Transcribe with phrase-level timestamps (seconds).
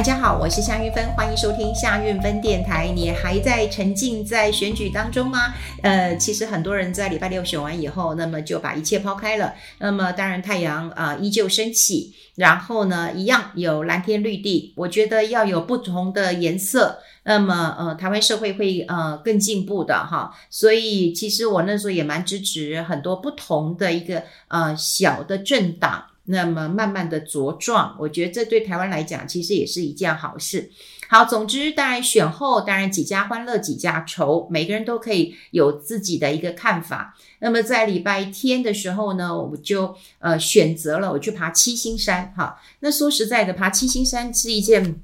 [0.00, 2.88] 大家好，我是夏韵芬，欢迎收听夏韵芬电台。
[2.88, 5.52] 你还在沉浸在选举当中吗？
[5.82, 9.52] 呃，其实很多人在礼拜六选完以后，那么就把一切抛开了。
[9.78, 14.72] 那么当然，太阳啊、依旧升起，然后呢，一样有蓝天绿地。
[14.74, 20.32] 我觉得要有不同的颜色，那么呃，台湾社会会呃更进步的哈。
[20.48, 26.06] 所以其实我那时候也蛮支持很多不同的一个呃小的政党。
[26.30, 30.70] 那么慢慢的茁壮，我觉得这对台湾来讲，其实也是一件好事。
[31.08, 37.16] 好，总之，当然选后，当然几家欢乐几家愁，每个人都可以有自己的一个看法。
[37.40, 42.32] 那么在礼拜天的时候呢，我就呃选择了我去爬七星山。
[42.36, 45.02] 哈，那说实在的，爬七星山是一件。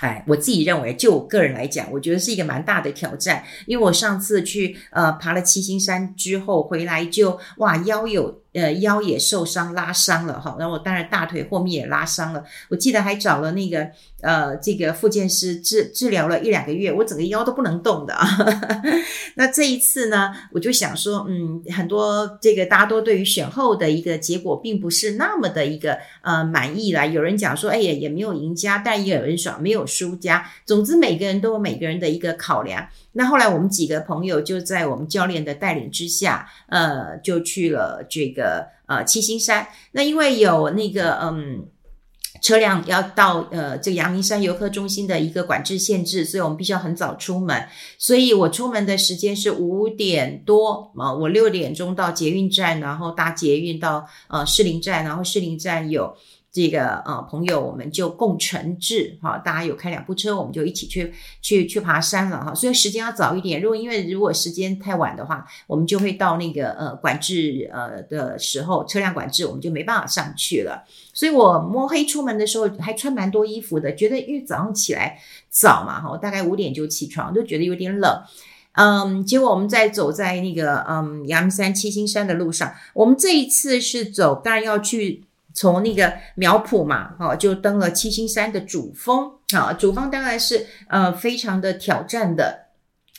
[0.00, 3.42] 哎，我自己认为，就我个人来讲，我觉得是一个蛮大的挑战。
[3.64, 12.42] 因为我上次去呃爬了七星山之后回来就哇腰有呃腰也受伤拉伤了哈，然后我当然大腿后面也拉伤了。
[12.70, 13.88] 我记得还找了那个
[14.26, 18.28] 呃这个复健师治治疗了一两个月，我整个腰都不能动的啊。
[19.36, 27.06] 那这一次呢，我就想说，嗯，很多这个大家都对于选后的一个结果并不是那么的一个呃满意啦。
[27.06, 29.86] 有人讲说，哎呀也没有赢家，但也有人说没有。
[29.86, 32.88] 输家，总之每个人都有每个人的一个考量。
[33.12, 39.68] 那后来我们几个朋友就在我们教练的带领之下，呃，就去了这个呃七星山。
[39.92, 41.66] 那因为有那个嗯
[42.40, 47.66] 车辆要到呃这个阳明山游客中心的一个管制限制，所以我们必须要很早出门。
[47.98, 56.16] 所以我出门的时间是五点多啊，我六点钟到捷运站，然后搭捷运到呃士林站，然后士林站有。
[56.56, 62.54] 这个呃朋友，我们就共乘制哈，大家有开两部车，我们就一起去去去爬山了哈。
[62.54, 70.82] 所以时间要早一点，如果因为如果时间太晚的话，我们就会到那个呃管制呃的时候，车辆管制，我们就没办法上去了。
[71.12, 75.18] 所以我摸黑出门的时候还穿蛮多衣服的，觉得因为早上起来
[75.50, 78.22] 早嘛哈，我大概五点就起床，就觉得有点冷。
[78.72, 85.22] 嗯，结果我们在走在那个嗯阳明山七星山的路上，我们这一次是走，当然要去。
[85.56, 92.66] 从那个苗圃嘛，哈，就登了七星山的主峰，啊，主峰当然是呃非常的挑战的，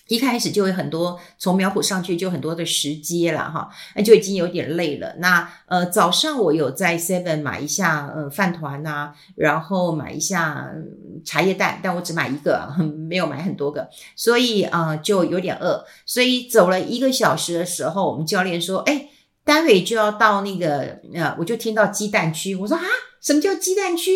[0.08, 5.16] 一开始就会很多从苗圃上去就很多的石阶了，哈，那就已经有点累了。
[5.18, 10.70] 那呃早上我有在 Seven 买一下呃饭团呐，然后买一下
[11.26, 12.72] 茶叶蛋，但我只买一个，
[13.10, 19.10] 没有买很多个，所以啊、就有点饿，所以走了一个小时的时候，我们教练说，哎。
[19.48, 22.84] 待会就要到那个呃，我就听到鸡蛋区，我说啊，
[23.22, 24.12] 什么叫鸡蛋区？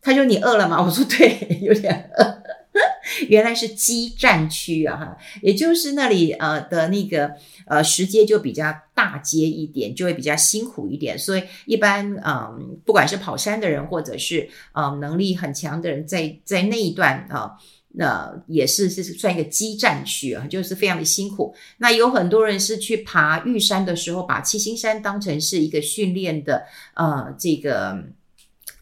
[0.00, 0.80] 他说你饿了吗？
[0.82, 2.42] 我说对， 有点饿。
[3.28, 7.32] 原来是鸡蛋区啊，哈，也就是那里呃的那个
[7.66, 17.52] 呃时间就比较大街一点，就会比较辛苦一点，所以一般嗯、不管是跑山的人或者是嗯能力很强的人，在在那一段啊。
[17.94, 21.54] 那也是是算一个激战区啊，就是非常的辛苦。
[21.78, 26.64] 那有很多人是去爬玉山的时候，把七星山当成是一个训练的
[26.94, 28.02] 呃这个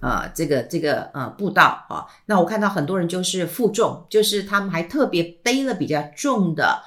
[0.01, 2.07] 呃这个这个呃步道啊。
[2.27, 6.83] 那我看到很多人就是负重，就是他们还特别背了比较重的。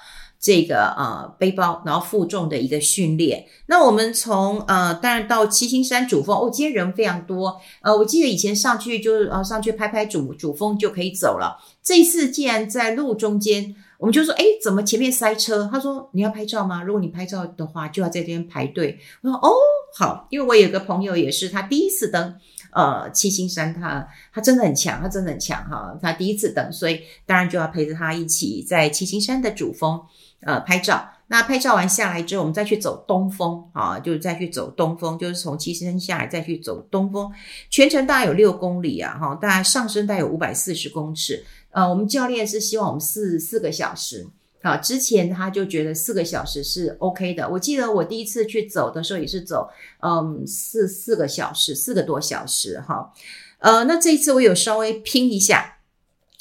[0.46, 3.46] 这个呃背包，然后负重的一个训练。
[3.68, 7.62] 那我们从呃当然到七星山主峰，哦，今天人非常多。
[7.82, 11.58] 呃，我记得以前上去就是呃上去拍拍主主峰就可以走了。
[11.84, 15.70] 这一次既然在路中间，我们就说，哎，怎么前面塞车？
[15.72, 16.82] 他说你要拍照吗？
[16.82, 18.98] 如果你拍照的话，就要在这边排队。
[19.22, 19.52] 我说哦
[19.96, 22.36] 好，因为我有个朋友也是，他第一次登
[22.72, 30.02] 呃七星山，他他真的很强，他真的很强哈，他第一次登，所以当然就要陪着他一起在七星山的主峰。
[30.46, 31.10] 呃，拍照。
[31.28, 37.32] 那拍照完下来之后，我们再去走东峰啊，就再去走东峰，就是从七星山下来再去走东峰，
[37.70, 41.44] 全程大概有六公里啊，哈，大概上升大概有五百四十公尺。
[41.74, 44.26] 呃，我们教练是希望我们四四个小时
[44.62, 47.50] 好，之前他就觉得四个小时是 OK 的。
[47.50, 49.68] 我记得我第一次去走的时候也是走，
[50.02, 53.12] 嗯，四四个小时，四个多小时哈。
[53.60, 55.73] 呃，那这一次我有稍微拼一下。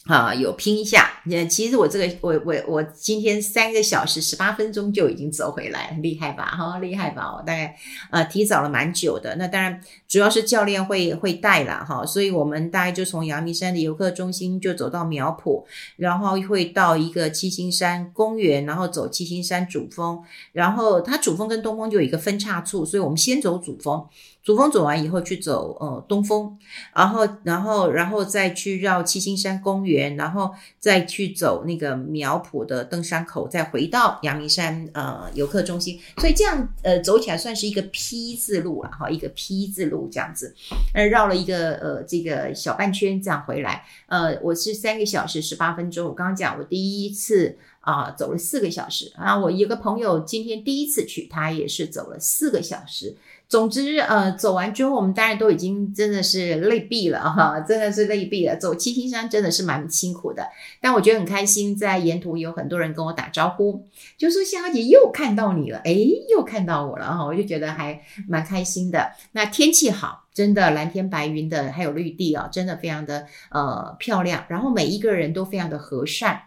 [0.06, 6.44] 啊，有拼一下，那其实我这个我我我今天三个小时十八分钟就已经走回来，厉害吧？
[6.44, 7.37] 哈，厉害吧？
[7.37, 7.76] 我大概
[8.10, 9.37] 呃提早了蛮久的。
[9.37, 15.64] 那当然主要是教练会会带啦，哈，所以我们大概就从阳明山的游客中心就走到苗圃，
[15.94, 20.20] 然后会到一个七星山公园，然后走七星山主峰，
[20.50, 24.05] 然后它主峰跟东峰就有一个分叉处，所以我们先走主峰。
[24.42, 26.58] 主峰走完以后去走呃东峰，
[26.94, 36.00] 然后然后然后再去绕七星山公园，然后再去走那个苗圃的登山口，再回到阳明山呃游客中心。
[36.18, 40.54] 所以这样呃走起来算是一个 P 字路了哈，一个 P 字路这样子，
[40.92, 43.84] 呃绕了一个呃这个小半圈这样回来。
[44.06, 46.08] 呃，我是三个小时十八分钟。
[46.08, 53.16] 我刚刚讲我第一次啊、走了四个小时啊，我有个朋友今天第一次去，他也是走了四个小时。
[53.52, 58.56] 总之，呃，走完之后，我们当然都已经真的是累毙了哈，真的是累毙了。
[58.56, 60.43] 走七星山真的是蛮辛苦的，
[60.81, 63.84] 但我觉得很开心，在沿途有很多人跟我打招呼，
[64.16, 69.12] 就说夏小姐又看到你了，诶，又看到我了哈，我就觉得还蛮开心的。
[69.32, 76.40] 那天气好，真的蓝天白云的，还有绿地啊，真的非常的呃漂亮，然后每一个人都非常的和善。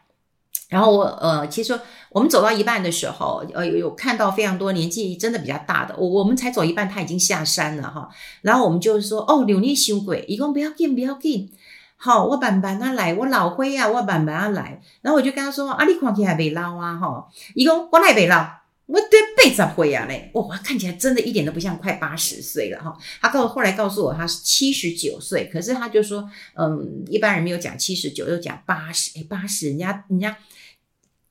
[0.69, 1.79] 然后我呃，其实
[2.09, 8.09] 我们走到一半的时候，呃，有有看到非常多年纪真的比较大的，我我们才走一半，他已经下山了哈。
[8.41, 11.51] 然后我们就说，哦，有你修鬼，一共不要紧，不要紧。
[11.97, 14.81] 好，我慢慢啊来，我老灰啊，我慢慢啊来。
[15.01, 17.27] 然后我就跟他说，啊，你看起来还没老啊，哈。
[17.53, 18.45] 一共我来没老，
[18.87, 22.95] 我得八十岁啊嘞，哇，看起来真的一点都不像快八十岁了哈。
[23.21, 30.37] 他告后来告诉我他是七十九岁，可是他就说，嗯，一般人没有讲七十九，又讲八十，诶，八十，人家人家。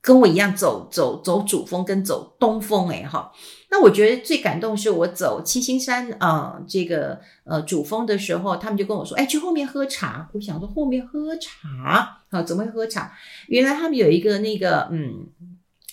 [0.06, 3.33] 跟我一样走走走主峰跟走东峰诶哈，
[3.71, 10.29] 那我觉得最感动是我走七星山啊、呃、这个呃主峰的时候，他们就跟我说，哎，去后面喝茶。
[10.35, 13.17] 我想说后面喝茶啊，怎么会喝茶？
[13.49, 15.27] 原来他们有一个那个嗯。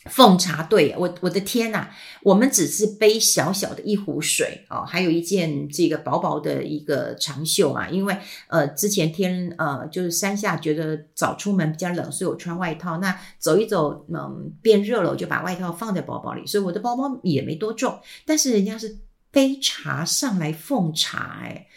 [0.05, 1.87] 奉茶队，我我的天呐，
[2.23, 8.17] 我们只是背小小的一壶水哦，还有一件这个薄薄的一个长袖啊，因为
[8.47, 12.97] 呃之前天呃就是山下觉得早出门比较冷，所以我穿外套。
[12.97, 17.99] 那走一走，嗯，变热了，我就把外套放在包包里，所以我的包包也没多重。
[18.25, 18.97] 但是人家是
[19.29, 21.67] 背茶上来奉茶，哎。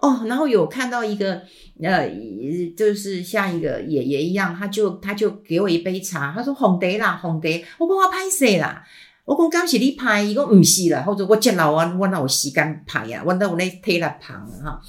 [0.00, 1.42] 哦，然后有看到一个，
[1.82, 2.08] 呃，
[2.76, 7.48] 就是像一个爷爷一样，他就他就给我一杯茶，他说红茶啦，红茶，
[7.78, 8.84] 我讲我歹势啦，
[9.24, 14.80] 我讲刚是你拍，伊讲唔是啦，或者我接老啊，我哪有时间拍呀，我哪有那推了旁哈，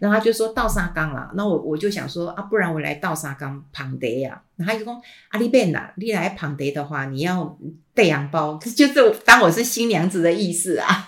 [0.00, 4.94] 然后他就说倒沙缸啦，那我我就想说啊，不然我来倒沙缸旁茶呀，然后他就讲
[5.28, 7.58] 啊，你变啦，你来旁茶的话，你要
[7.94, 11.06] 带洋包， 就是当我是新娘子的意思啊。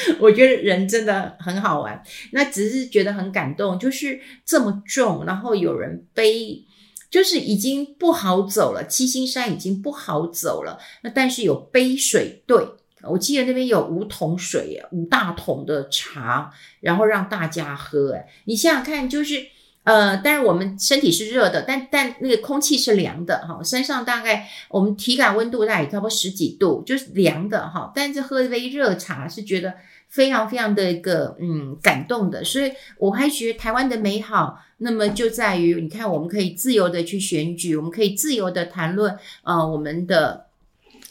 [0.20, 2.02] 我觉得人真的很好玩，
[2.32, 6.64] 那只是觉得很感动，就是这么重，然后有人背，
[7.10, 12.66] 就是已经不好走了，七星山已经不好走了，那但是有背水队，
[13.02, 19.46] 我记得那边有五桶水，五大桶的茶，然后让大家喝，诶，你想想看，就是。
[19.88, 23.58] 呃，但是我们身体是热的，但但那个空气是凉的哈。
[23.64, 27.90] 身上大概我们体感温度大概差不多十几度，就是凉的哈。
[27.94, 29.72] 但是喝一杯热茶是觉得
[30.08, 40.47] 非常非常的一个嗯感动的，所以我还觉得台湾的美好，那么就在于你看，我们可以自由的去选举，我们可以自由的谈论呃我们的。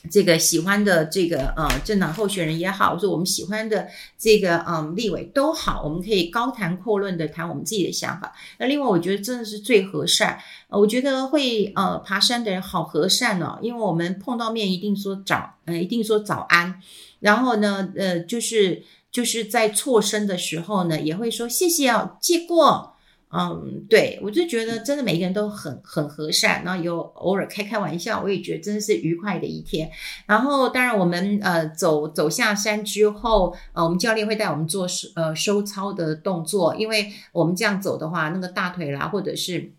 [0.10, 3.88] 这个喜欢的这个呃政党候选人也好，或者我们喜欢的
[4.18, 8.34] 这个嗯、立委都好，我们可以高谈阔论的谈我们自己的想法。
[8.58, 10.40] 那另外，我觉得真的是最和善。
[10.70, 16.82] 我觉得会呃爬山的人好和善哦，因为我们碰到面一定说早，呃，一定说早安。
[17.20, 22.97] 然后呢，呃，就是就是在错身的时候呢，也会说谢谢哦，借过。
[23.38, 29.92] 嗯，对，我就觉得真的每一个人都很很和善，然后有偶尔开开玩笑，我也觉得真的是愉快的一天。
[30.26, 39.72] 然后当然我们呃走走下山之后，呃我们教练会带我们做是呃收操的动作，因为我们这样走的话，那个大腿啦或者是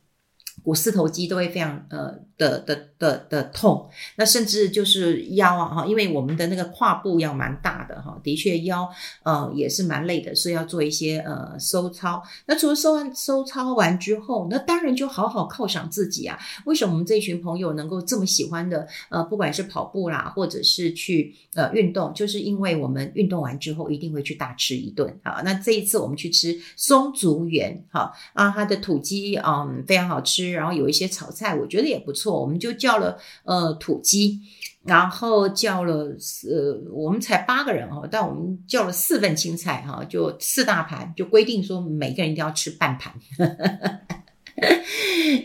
[0.62, 2.27] 股四头肌都会非常呃。
[2.38, 8.88] 的的的的痛，那甚至就是腰啊哈，因为我们的那个跨步要蛮大的哈，的确腰
[9.24, 12.22] 呃也是蛮累的，所以要做一些呃收操。
[12.46, 16.38] 那除了收完收操完之后，那当然就好好犒赏自己啊。
[16.64, 25.42] 为什么我们这群朋友能够这么喜欢的呃，不管是跑步啦，或者是去呃运动，就是因为我们运动完之后一定会去大吃一顿啊。
[25.44, 32.27] 那这一次我们去吃松竹园哈啊，它的土鸡嗯非常好吃，然后有一些炒菜，我觉得也不错。
[32.32, 34.40] 我们就叫了呃土鸡，
[34.84, 36.16] 然后叫了
[36.48, 43.12] 呃我们才八个人哦，但我们叫了四份青菜哈，就四大盘，就规定说每个人一定要吃半盘，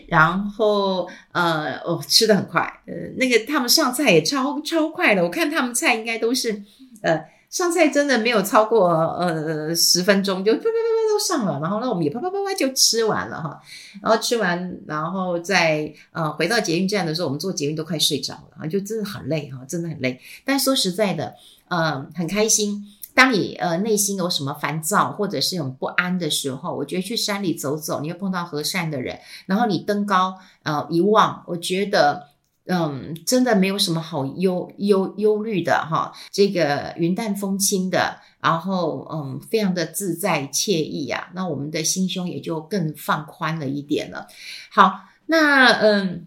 [0.08, 6.62] 然后呃哦吃的很快，呃那个他们上菜也超超快的，我看他们菜应该都是
[7.02, 7.33] 呃。
[7.54, 13.62] 上菜真的没有超过呃十分钟，就啪啪啪啪都上了，然后那我们也啪啪啪啪就吃完了哈，
[14.02, 20.20] 然后吃完，然后再呃回到捷运站的时候，我们坐捷运都快睡着了，就真的很累哈，真的很累。
[20.44, 21.32] 但说实在的，
[21.68, 22.84] 呃，很开心。
[23.14, 30.34] 当你呃内心有什么烦躁或者是很不安的时候，我觉得去山里走走，你会碰到和善的人，然后你登高
[30.64, 32.30] 呃一望，我觉得
[32.66, 44.26] 嗯真的没有什么好忧忧忧虑的哈，这个云淡风轻的，然后嗯非常的自在惬意啊，那我们的心胸也就更放宽了一点了。
[44.70, 46.26] 好，那嗯，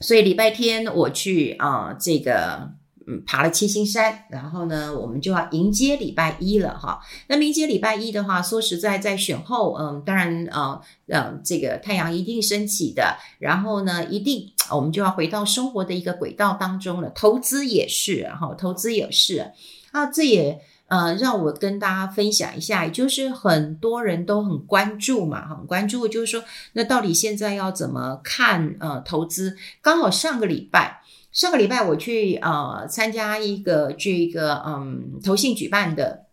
[0.00, 2.72] 所以礼拜天我去啊、这个。
[3.04, 7.00] 嗯，爬了七星山，然后呢，我们就要迎接礼拜一了哈。
[7.26, 17.10] 那迎接礼拜一的话，说实在，在选后，嗯，当然，呃，呃，这个太阳一定升起的，然后呢，一定我们就要回到生活的一个轨道当中了。
[17.10, 19.52] 投资也是哈，投资也是
[19.90, 29.56] 啊，这也呃让我跟大家分享一下，就是很多人都很关注嘛，很关注，就是说，那到底现在要怎么看呃投资？
[29.80, 31.02] 刚好上个礼拜。
[31.32, 36.26] 上个礼拜我去呃参加一个这个嗯投信举办的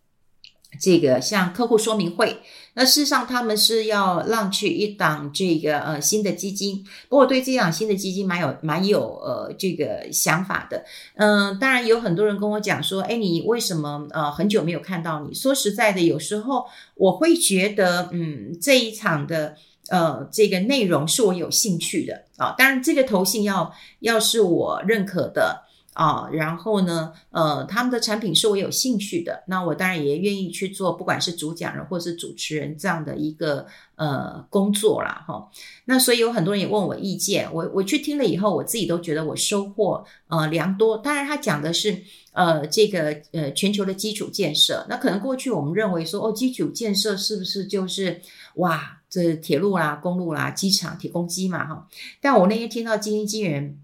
[0.80, 2.38] 这个像客户说明会，
[2.74, 15.34] 那事实上他们是要 launch 一档这个呃新的基金，不过对这档新的基金蛮有蛮有呃这个想法的，嗯、当然有很多人跟我讲说，哎，你为什么呃很久没有看到你？
[15.34, 19.56] 说实在的，有时候我会觉得，嗯，这一场的。
[19.92, 25.64] 呃，这个内容是我有兴趣的啊，当然这个投信要要是我认可的
[26.00, 33.66] 啊，然后呢，呃，他们的产品是我有兴趣的，那我当然也愿意去做，不管是主讲人或是主持人这样的一个
[33.98, 35.26] 呃工作啦。
[35.28, 35.52] 哈。
[35.84, 40.98] 那所以有很多人也问我意见，我我去听了以后，我自己都觉得我收获呃良多。
[40.98, 42.02] 当然，他讲的是
[42.32, 48.22] 呃这个呃全球的基础建设，那可能过去我们认为说哦，基础建设是不是就是
[48.56, 48.96] 哇？
[49.10, 51.88] 这铁路啦、公路啦、机场、铁公鸡嘛，哈。
[52.22, 53.80] 但我那天听到基金经理人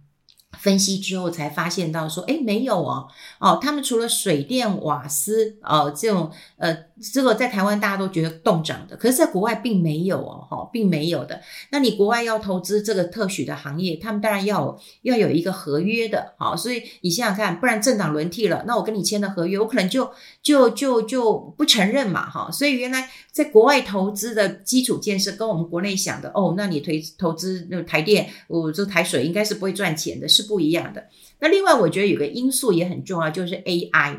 [0.59, 3.07] 分析之后，才发现到说，诶，没有哦，
[3.39, 6.75] 哦，他们除了水电、瓦斯，哦，这种，呃。
[7.13, 11.41] 这个在台湾大家都觉得冻涨的，可是在国外并没有哦，哈，并没有的。
[11.69, 20.09] 那你国外要投资这个特许的行业，他们当然要要有一个合约的，好，所以你想想看，不然政党轮替了，那我跟你签的合约，我可能就
[20.41, 22.49] 就就就不承认嘛，哈。
[22.49, 31.07] 所以原来在国外投资的基础建设跟我们国内想的，哦，那你投投资那台电，我这台水应该是不会赚钱的，是不一样的。
[31.39, 34.17] 那另外我觉得有个因素也很重要，就是 AI。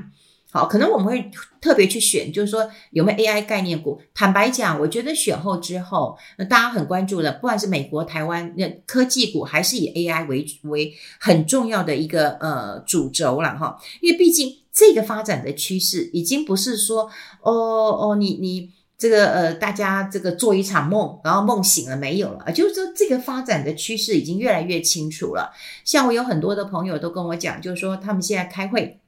[0.48, 1.30] 好，可能我们会
[1.60, 4.00] 特别去选，就是说有没有 AI 概念股。
[4.14, 13.76] 坦白讲，我觉得选后之后，那大家很关注的，不管是美国、台湾那科技股，还是以 AI 为为很重要的一个呃主轴了哈。
[14.00, 17.10] 因为毕竟这个发展的趋势已经不是说
[17.42, 25.52] 哦哦，你你这个呃大家这个做一场梦，然后梦醒了没有了，就是说这个发展的趋势已经越来越清楚了。
[25.84, 29.00] 像我有很多的朋友都跟我讲，就是说他们现在开会。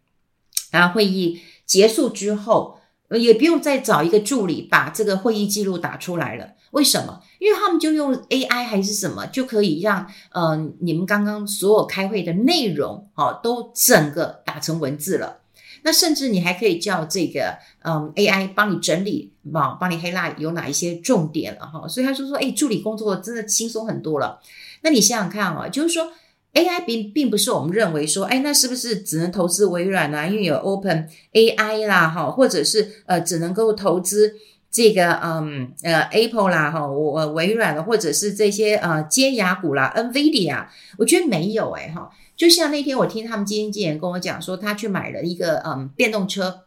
[0.71, 2.79] 然后会议结束之后，
[3.11, 6.51] 也不用再找一个助理把这个会议记录打出来了。
[6.73, 7.23] 为什么？
[7.39, 15.39] 因为他们就用 AI 还是什么，就可以让呃你们刚刚所有开会的内容哦都整个打成文字了。
[15.83, 21.87] 那甚至你还可以叫这个嗯 AI 帮你整理，帮帮你归纳有哪一些重点了哈。
[21.89, 24.41] 所以他就说，哎，助理工作真的轻松很多了。
[24.83, 26.13] 那你想想看啊，就是说。
[26.55, 30.27] AI 并并不是我们认为说，哎，那是不是只能投资微软啊？
[30.27, 34.35] 因为有 Open AI 啦，哈，或者是呃，只能够投资
[34.71, 40.67] 这个嗯呃 Apple 啦，哈，我微软或者是这些呃尖牙股啦，NVIDIA，
[40.99, 42.11] 我觉得没有哎哈。
[42.37, 46.65] 就像那天我听他们经纪人跟我讲说，他去买了一个嗯电动车，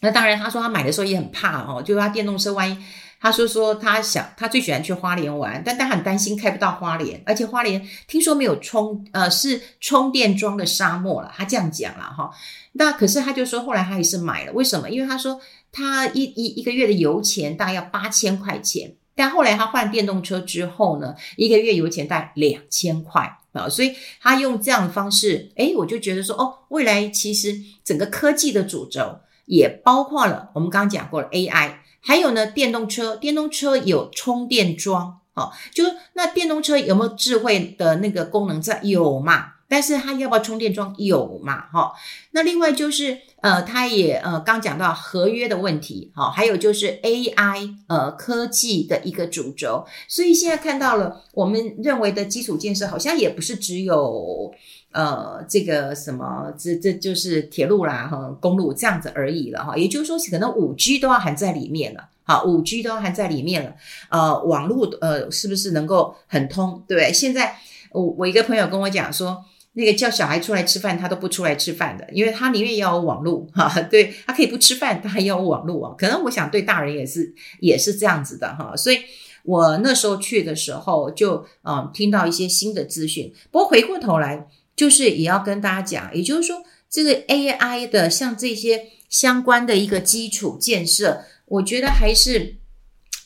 [0.00, 2.76] 那当然他说他买的时候也很怕哦，就是他电动车万一。
[3.24, 12.30] 他说说他想他最喜欢去花莲玩，但他很担心开不到花莲，而且花莲听说没有充呃是充电桩的沙漠了，他这样讲了哈。
[12.72, 14.90] 那可是他就说后来他也是买了，为什么？
[14.90, 15.40] 因为他说
[15.72, 31.76] 他一一一个月的油钱大概要八千块钱，但后来他换电动车之后呢，一个月油钱大概两千块啊，所以他用这样的方式，诶，我就觉得说哦，未来其实整个科技的主轴也包括了我们刚刚讲过了 AI。
[32.04, 38.80] 还有呢，电动车，电动车有充电桩，哦，就那电动车有没有智慧的那个功能在？
[38.82, 39.53] 有嘛？
[39.68, 40.94] 但是它要不要充电桩？
[40.98, 41.66] 有嘛？
[41.72, 41.92] 哈，
[42.32, 54.52] 那另外就是呃，它也呃刚讲到合约的问题，好，还有就是 AI 呃科技的一个主轴，所以现在看到了，我们认为的基础建设好像也不是只有。
[54.94, 59.76] 呃，这个什么，这这就是铁路啦，哈，公路这样子而已了，哈。
[59.76, 63.74] 也就是说，可能五 G 都要含在里面了，好，五 G 都要含在里面了。
[64.08, 66.80] 呃，网络呃，是不是能够很通？
[66.86, 67.12] 对？
[67.12, 67.56] 现在
[67.90, 73.68] 我我一个朋友跟我讲说，那个叫小孩出来吃饭，他都不出来吃饭的，因为他宁愿要有网络哈。
[73.82, 75.94] 对，他可以不吃饭，他还要有网络啊。
[75.98, 78.76] 可能我想对大人也是也是这样子的哈。
[78.76, 78.98] 所以
[79.42, 83.32] 我那时候去的时候就，就嗯听到一些新的资讯。
[83.50, 92.56] 不过回过头来，就是也要跟大家讲，也就是说，这个 AI 的像这些相关的一个基础建设，我觉得还是。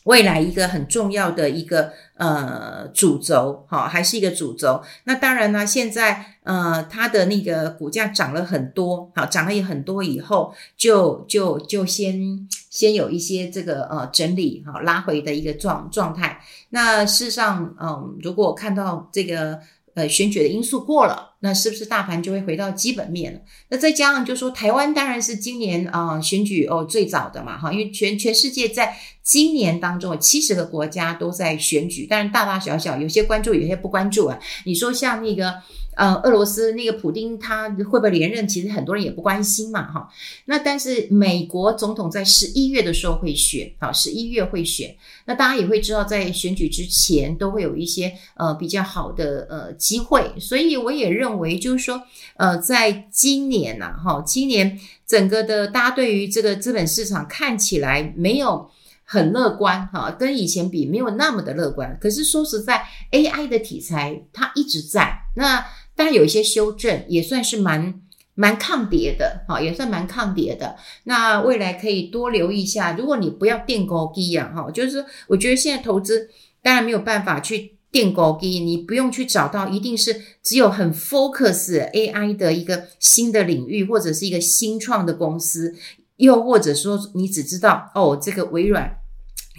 [0.08, 4.82] 未来一个很重要的一个呃主轴，好，还是一个主轴。
[5.04, 16.40] 那当然呢，现在呃它的那个股价涨了很多，好，涨了也很多以后，就就就先先有一些这个呃整理，好，拉回的一个状状态。
[16.70, 19.60] 那事实上，嗯，如果看到这个。
[19.98, 23.40] 呃，选举的因素过了，那是不是大盘就会回到基本面了？
[23.70, 34.38] 那再加上就说台湾当然是今年啊、选举哦最早的嘛哈，因为全全世界在今年当中七十个国家都在选举，当然大大小小有些关注，有些不关注啊。
[34.64, 35.54] 你说像那个。
[35.98, 38.46] 呃，俄罗斯那个普丁他会不会连任？
[38.46, 40.08] 其实很多人也不关心嘛，哈。
[40.44, 44.94] 那但是美国总统在十一月的时候会选，好，十一月会选。
[45.24, 50.32] 那大家也会知道，在选举之前都会有一些呃比较好的呃机会。
[50.38, 52.00] 所以我也认为，就是说，
[52.36, 58.70] 呃，在今年呐，哈，今年整个的大家对于这个资本市场看起来没有
[59.02, 61.98] 很乐观，哈，跟以前比没有那么的乐观。
[62.00, 65.66] 可是说实在，AI 的题材它一直在那。
[65.98, 67.92] 当然有一些修正，也算是蛮
[68.36, 70.76] 蛮抗跌的，哈，也算蛮抗跌的。
[71.02, 72.92] 那未来可以多留意一下。
[72.92, 76.30] 如果你不要垫高低啊，哈，就是我觉得现在投资
[76.62, 85.74] 当然没有办法去垫高低，你不用去找到一定是只有很 focus AI 的一个新的领域，或者是一个新创的公司，
[86.18, 88.98] 又或者说你只知道哦，这个微软。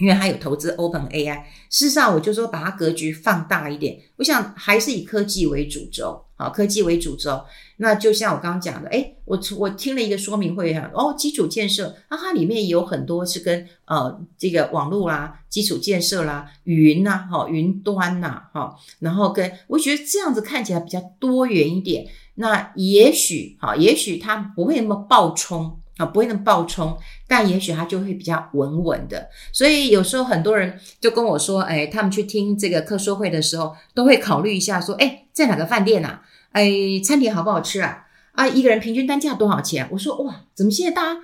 [0.00, 7.44] 因为他有投资 OpenAI，事实上我就说把它格局放大一点，我想还是以科技为主轴，好，科技为主轴。
[7.76, 22.06] 那就像我刚刚讲的，诶，我我听了一个说明会哈，哦，基础建设，那它里面有很多是跟呃这个网络啦、基础建设啦、云呐、哈、云端呐、哈，然后跟我觉得这样子看起来比较多元一点。
[22.34, 25.79] 那也许哈，也许它不会那么暴冲。
[26.00, 26.96] 啊，不会那么暴冲，
[27.28, 29.28] 但也许他就会比较稳稳的。
[29.52, 36.22] 所以有时候很多人就跟我说，哎，他们去听这个客说会的时候，都会考虑一下，说，哎，在哪个饭店啊？
[36.52, 36.70] 哎，
[37.04, 38.06] 餐点好不好吃啊？
[38.32, 39.86] 啊，一个人平均单价多少钱？
[39.90, 41.20] 我说，哇，怎么现在大家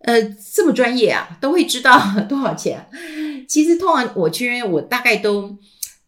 [0.00, 0.20] 呃
[0.52, 1.96] 这么专业啊，都会知道
[2.28, 2.84] 多少钱？
[3.48, 5.56] 其实通常我去，我大概都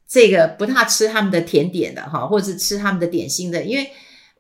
[0.08, 3.88] 这个不太吃他们的甜点的哈，或者是吃他们的点心的，因为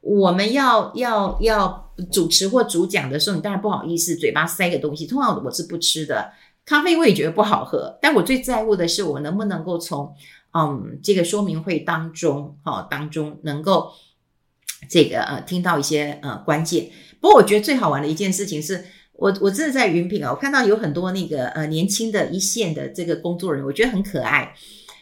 [0.00, 1.86] 我们要要要。
[2.10, 5.06] 主持或主讲的时候，你当然不好意思嘴巴塞个东西。
[5.06, 6.32] 通常我是不吃的，
[6.64, 7.98] 咖啡我也觉得不好喝。
[8.00, 10.14] 但我最在乎的是，我能不能够从
[10.52, 13.90] 嗯这个说明会当中哈、哦、当中能够
[14.88, 16.90] 这个呃听到一些呃关键。
[17.20, 24.54] 不过我觉得最好玩的一件事情是，我我真的在云品啊，我看到有很多那个呃年轻的一线的这个工作人员，我觉得很可爱，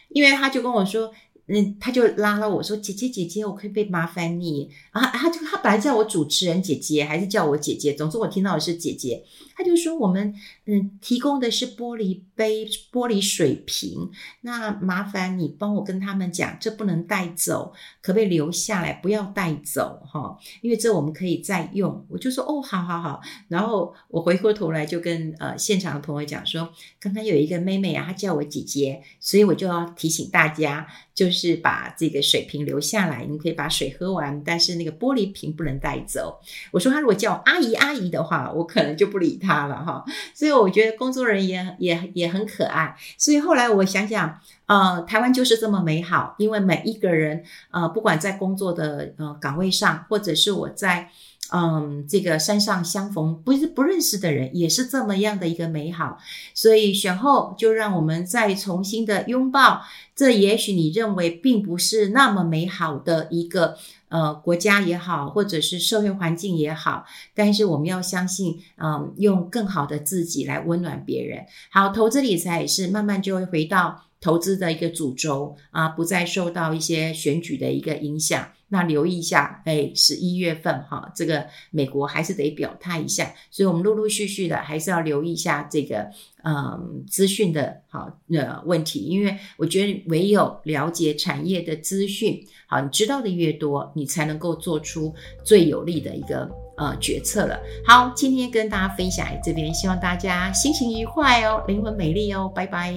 [0.09, 1.11] 因为他就跟我说。
[1.51, 7.91] 嗯，他就拉了我说：“姐姐，姐姐，我可以被麻烦你啊？”他就他本来叫我主持人姐姐，还是叫我姐姐？
[7.93, 9.23] 总之我听到的是姐姐。
[9.55, 10.33] 他就说：“我们
[10.67, 14.09] 嗯提供的是玻璃杯、玻璃水瓶，
[14.41, 18.93] 那麻烦你帮我跟他们讲，这不能带走，可不可以留下来？
[18.93, 26.69] 不要带走哈，因为这我们可以再用。”我就说：“哦，好好好。”然后我回过头来就跟呃现场的朋友讲说
[27.01, 30.87] ：“刚刚有一个妹妹啊，她叫我姐姐，所以我就要提醒大家。”
[31.19, 36.39] 就是是把这个水瓶留下来，你可以把水喝完，但是那个玻璃瓶不能带走。
[36.71, 40.03] 我说他如果叫阿姨阿姨的话，我可能就不理他了哈。
[40.33, 42.93] 所以我觉得工作人员也也也很可爱。
[43.17, 51.09] 所以后来我想想，呃，台湾就是这么美好，因为每一个人，呃，不管在工作的呃岗位上，或者是我在。
[51.51, 56.17] 嗯，这个山上相逢不是不认识的人，也是这么样的一个美好。
[56.53, 59.81] 所以选后就让我们再重新的拥抱，
[60.15, 63.77] 这也许你认为并不是那么美好的一个
[64.09, 71.45] 呃国家也好，或者是社会环境也好，但是我们要相信，嗯，用更好的自己来温暖别人。
[71.71, 78.51] 好，投资理财也是慢慢就会回到投资的一个主轴啊，不再受到一些选举的一个影响。
[78.71, 86.07] 那留意一下，哎，十一月份哈，这个美国还是得表态一下，所以我们陆陆续续的还是要留意一下这个
[86.43, 95.11] 嗯资讯的哈呃问题，因为我觉得唯有了解产业的资讯，好，你知道的越多，你才能够做出
[95.43, 97.59] 最有利的一个呃决策了。
[97.83, 102.93] 好，今天跟大家分享这边，希望大家心情愉快哦，灵魂美丽哦，拜拜。